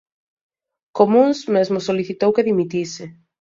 [0.97, 3.05] Comúns mesmo solicitou que dimitise.